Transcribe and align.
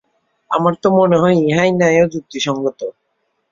আমার 0.51 0.73
তো 0.81 0.87
মনে 0.97 1.17
হয়, 1.17 1.37
ইহাই 1.41 1.69
ন্যায় 1.71 1.99
ও 2.03 2.05
যুক্তিসঙ্গত। 2.13 2.79